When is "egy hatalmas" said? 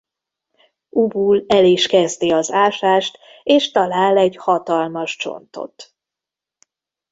4.17-5.15